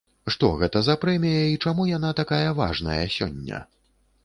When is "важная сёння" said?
2.63-3.63